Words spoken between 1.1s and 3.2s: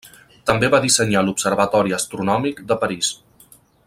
l'observatori astronòmic de París.